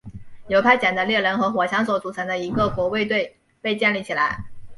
[0.47, 4.43] 由派遣的猎人和火枪手组成的一个国卫队被建立起来。